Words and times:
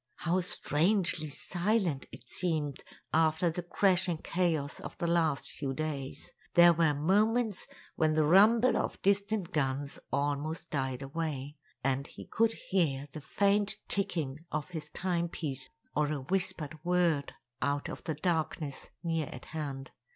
How 0.15 0.41
strangely 0.41 1.29
silent 1.29 2.07
it 2.11 2.27
seemed 2.27 2.83
after 3.13 3.51
the 3.51 3.61
crashing 3.61 4.17
chaos 4.17 4.79
of 4.79 4.97
the 4.97 5.05
last 5.05 5.47
few 5.51 5.75
days! 5.75 6.31
There 6.55 6.73
were 6.73 6.95
moments 6.95 7.67
when 7.97 8.13
the 8.15 8.25
rumble 8.25 8.75
of 8.77 8.99
distant 9.03 9.51
guns 9.53 9.99
almost 10.11 10.71
died 10.71 11.03
away, 11.03 11.57
and 11.83 12.07
he 12.07 12.25
could 12.25 12.53
hear 12.69 13.09
the 13.11 13.21
faint 13.21 13.75
ticking 13.87 14.39
of 14.51 14.69
his 14.71 14.89
timepiece 14.89 15.69
or 15.95 16.07
a 16.11 16.21
whispered 16.21 16.83
word 16.83 17.35
out 17.61 17.87
of 17.87 18.03
the 18.05 18.15
darkness 18.15 18.89
near 19.03 19.27
at 19.27 19.45
hand. 19.53 19.91